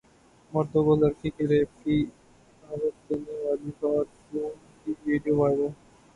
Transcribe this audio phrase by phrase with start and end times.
[0.51, 1.95] مردوں کو لڑکی کے ریپ کی
[2.63, 4.49] دعوت دینے والی خاتون
[4.81, 5.61] کی ویڈیو وائرل